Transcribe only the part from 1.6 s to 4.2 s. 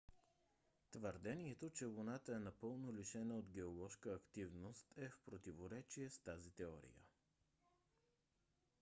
че луната е напълно лишена от геоложка